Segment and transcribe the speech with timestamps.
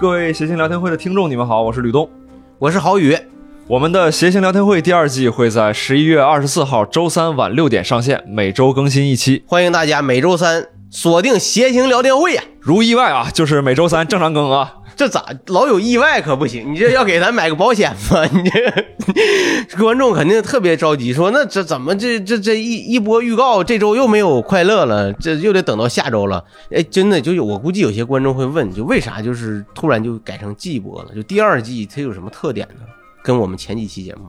[0.00, 2.08] 各位谐星聊天会的听众，你们好，我是吕东。
[2.58, 3.14] 我是郝宇，
[3.66, 9.44] 我们的谐星聊天会第二季会在十一月二十四号周三晚六点上线，每周更新一期。
[9.46, 14.72] 欢迎大家每周三锁定谐星聊天会呀、如意外啊，就是每周三正常更啊。
[15.00, 16.74] 这咋老有意外可不行？
[16.74, 18.22] 你这要给咱买个保险吗？
[18.30, 26.44] 你这观众肯定特别着急，说那这怎么这这这一一波预告，这周又没有快乐了，这又得等到下周了。
[26.70, 31.14] 哎，真的就有我估计有些观众会问，就为啥就是突然就改成季播了？
[31.14, 32.84] 就第二季它有什么特点呢？
[33.22, 34.28] 跟我们前几期节目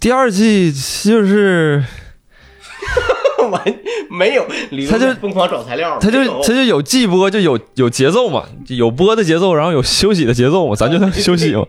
[0.00, 1.84] 第二季就是
[3.50, 3.62] 完
[4.10, 4.46] 没有，
[4.90, 11.64] 他就疯狂找材料，他就他就有季播，就有有节奏嘛，有播的节奏，然后有休息的节奏嘛，咱就能 休息嘛。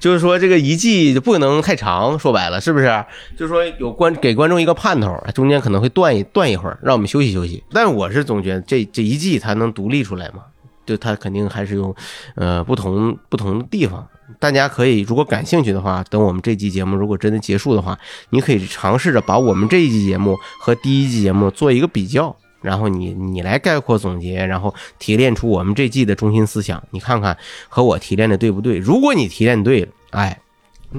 [0.00, 3.04] 就是说这个一季就不能太长，说白了是不是？
[3.36, 7.62] 就是说有观给观众一个盼头，中间可能会断一断一会儿，让我们休息休息。
[7.72, 10.42] 但我是总觉得这这一季它能独立出来嘛，
[10.84, 11.94] 就它肯定还是有
[12.34, 14.06] 呃不同不同的地方。
[14.38, 17.98] 大家可以如果感兴趣的话，等我们这期节目如果真的结束的话，
[18.30, 22.34] 你可以尝试着把我们这一期节目和第一期节目做一个比较。
[22.62, 27.36] 然后你你来概括总结，然后提炼出我们这季的中心思想，你看看
[27.68, 28.78] 和我提炼的对不对？
[28.78, 30.40] 如果你提炼对了，哎，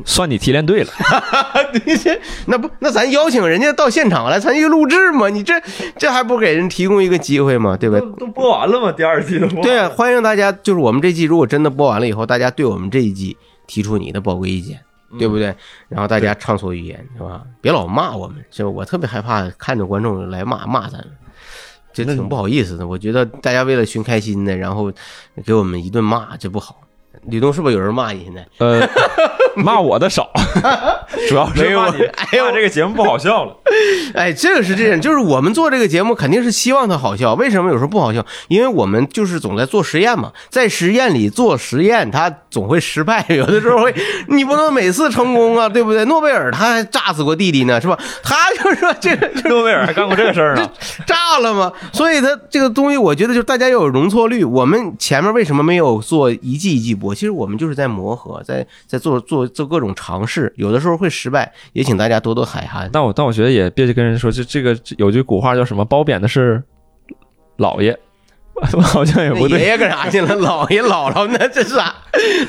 [0.04, 0.90] 算你提炼对了，
[2.48, 5.30] 那不那咱邀请人家到现场来参与录制吗？
[5.30, 5.54] 你这
[5.98, 7.78] 这还不给人提供一个机会吗？
[7.78, 8.00] 对吧？
[8.20, 8.92] 都播完了吗？
[8.92, 14.80] 第二季都播对啊，欢迎大家，就是我们这季如果真的播完了以后，大家对我们这一季提出你的宝贵意见，
[15.18, 15.56] 对不对？
[15.88, 17.44] 然后大家畅所欲言，是吧？
[17.62, 18.70] 别老骂我们，是吧？
[18.70, 21.08] 我特别害怕看着观众来骂骂咱们。
[21.94, 24.92] 这挺不好意思的，我觉得大家为了寻开心的，然后
[25.46, 26.82] 给我们一顿骂，这不好。
[27.28, 28.26] 吕东是不是有人骂你？
[28.26, 28.82] 现在呃，
[29.56, 30.30] 骂我的少，
[31.28, 32.04] 主要是骂你，
[32.42, 33.56] 骂这个节目不好笑了。
[34.14, 37.34] 哎，这个是这样，就是我们做这个节目肯定是希望它好笑。
[37.34, 38.26] 为什么有时候不好笑？
[38.48, 43.94] 因为我们就是总在做实验嘛，在实验里做实验，它总会失败， 有的时候会，
[44.30, 46.06] 你不能每次成功啊，对不对？
[46.06, 47.98] 诺贝尔他还炸死过弟弟呢，是吧？
[48.24, 50.70] 他就说这个 诺贝尔还干过这个事儿呢。
[51.06, 51.72] 炸了吗？
[51.92, 54.44] 所以他这个东西，我觉得就是大家要有容错率。
[54.44, 57.14] 我们前面为什么没有做一季一季播？
[57.14, 62.90] 其实我们就是在磨合，在在做做做各种尝试，有的时候会失败，也请大家多多海涵。
[62.92, 65.86] 但我但我觉得也别去跟人说，就这个有句古话叫什么？
[65.86, 66.62] 褒贬的是
[67.58, 67.98] 老爷，
[68.82, 69.60] 好像也不对。
[69.60, 70.36] 爷爷干啥去了？
[70.40, 71.48] 老爷姥姥那？
[71.48, 71.94] 这是啥？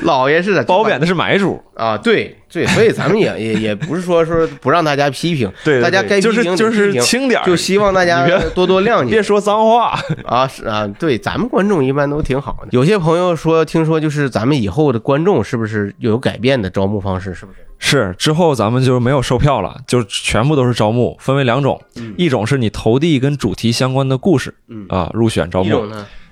[0.03, 0.63] 老爷是啥？
[0.63, 5.51] 褒贬的是买主，啊，对对，所以咱们也也也不是说说不让大家批评，
[5.81, 9.99] 大家该批评得就是就是轻点就希望大家多多谅解 别说脏话。
[10.25, 12.69] 啊，是啊，对，咱们观众一般都挺好的。
[12.71, 17.33] 有些朋友说，听说就是咱们以后的观众是不是有改变的招募方式？
[17.33, 17.59] 是不是？
[17.79, 21.81] 是之后咱们就没有售票了，就全部都是招募，分为两种，
[22.17, 25.85] 一种是你投递跟主题相关的故事嗯，啊入选招募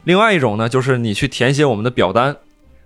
[0.04, 2.36] 另外一种呢就是你去填写我们的表单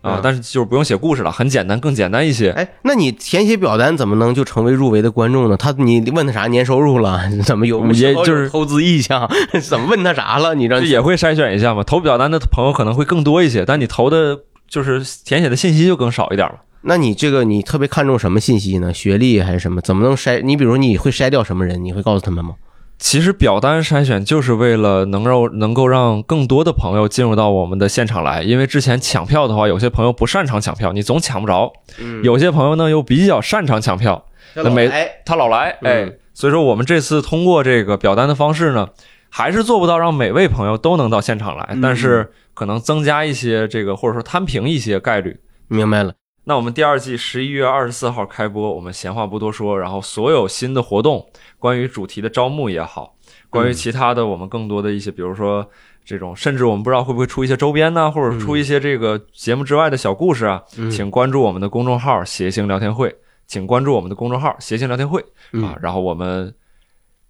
[0.02, 2.52] 啊嗯，但是就是不用写故事了，很简单，更简单一些。
[2.52, 5.58] 哎，那你填写表单怎么能就成为入围的观众呢？
[5.58, 7.22] 他你问他啥年收入了？
[7.44, 9.30] 怎么有也就是投资意向？
[9.62, 10.56] 怎么问他啥了？
[10.56, 14.40] 你让就也会筛选一下嘛，投表单的朋友可能会更多一些，但你投的
[14.70, 16.56] 就是填写的信息就更少一点了。
[16.82, 18.94] 那你这个你特别看重什么信息呢？
[18.94, 19.82] 学历还是什么？
[19.82, 20.42] 怎么能筛？
[20.42, 21.84] 你比如你会筛掉什么人？
[21.84, 22.56] 你会告诉他们吗？
[22.98, 38.90] 其实表单筛选就是为了能够能够让更多的朋友进入到我们的现场来，因为之前抢票的话，有些朋友不擅长抢票，你总抢不着；嗯有些朋友呢又比较擅长抢票，那每哎，他老来，哎嗯，所以说我们这次通过这个表单的方式呢，
[39.30, 45.38] 还是做不到让每位朋友都能到现场来，嗯但是可能增加一些这个或者说摊平一些概率。
[45.70, 46.14] 明白了。
[46.50, 51.30] 那我们第二季十一月二十四号开播，我们闲话不多说，然后所有新的活动，
[51.60, 53.16] 关于主题的招募也好，
[53.52, 55.70] 关于其他的我们更多的一些，比如说
[56.04, 65.24] 这种，甚至我们不知道会不会出一些周边呢，或者出一些这个节目之外的小故事啊，嗯请关注我们的公众号“谐星聊天会”，请关注我们的公众号“谐星聊天会”
[65.54, 66.52] 嗯啊，然后我们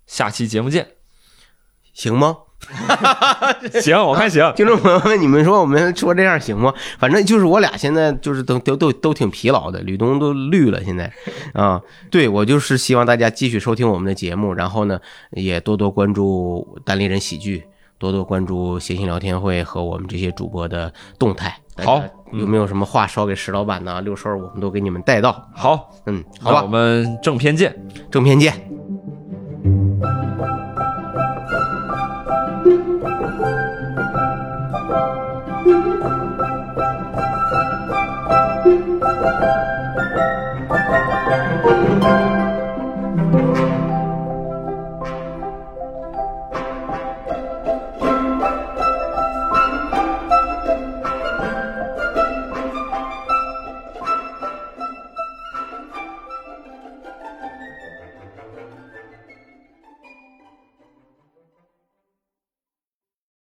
[0.08, 0.88] 下期节目见。
[1.92, 2.38] 行吗？
[3.82, 4.52] 行，我看行。
[4.56, 6.74] 听众朋友们，你们说我们说这样行吗？
[7.00, 11.12] 反正就是我俩现在就是都都都都挺疲劳的，吕东都绿了现在
[11.54, 11.82] 啊。
[12.12, 15.00] 对我就是希望大家继续收听我们的节目，然后呢
[15.32, 17.64] 也多多关注单立人喜剧，
[17.98, 21.58] 多多关注谐星聊天会和我们这些主播的动态。
[21.84, 22.04] 好
[22.34, 24.02] 有没有什么话捎给石老板呢？
[24.02, 25.50] 六叔，我们都给你们带到。
[25.56, 27.74] 好，嗯，好吧我，们正片见。
[28.12, 28.79] 正片见。